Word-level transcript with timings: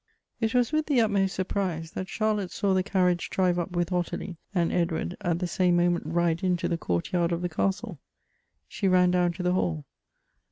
IT 0.39 0.55
was 0.55 0.71
with 0.71 0.87
the 0.87 0.99
utmost 0.99 1.35
surprise 1.35 1.91
that 1.91 2.09
Charlotte 2.09 2.49
saw 2.49 2.73
the 2.73 2.81
carriage 2.81 3.29
drive 3.29 3.59
up 3.59 3.73
with 3.75 3.91
Ottilie, 3.91 4.35
and 4.51 4.73
Edward 4.73 5.15
at 5.21 5.37
the 5.37 5.45
same 5.45 5.75
moment 5.77 6.07
ride 6.07 6.43
into 6.43 6.67
the 6.67 6.75
court 6.75 7.11
yard 7.13 7.31
of 7.31 7.43
the 7.43 7.47
castle. 7.49 7.99
She 8.67 8.87
ran 8.87 9.11
down 9.11 9.33
to 9.33 9.43
the 9.43 9.53
hall. 9.53 9.85